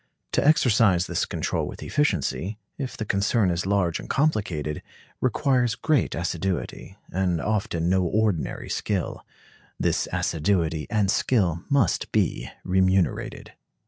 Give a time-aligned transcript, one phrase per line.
[0.31, 4.81] To exercise this control with efficiency, if the concern is large and complicated,
[5.19, 9.23] requires great assiduity, and often no ordinary skill.
[9.79, 13.53] This assiduity and skill must be remunerated.